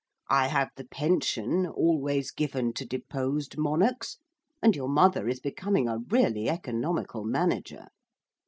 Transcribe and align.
I 0.31 0.47
have 0.47 0.69
the 0.77 0.85
pension 0.85 1.67
always 1.67 2.31
given 2.31 2.73
to 2.73 2.87
Deposed 2.87 3.55
Monarchs, 3.59 4.17
and 4.59 4.75
your 4.75 4.89
mother 4.89 5.27
is 5.29 5.39
becoming 5.39 5.87
a 5.87 5.99
really 6.09 6.49
economical 6.49 7.23
manager.' 7.23 7.85